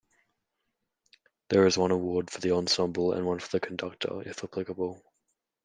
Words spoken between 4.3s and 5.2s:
applicable.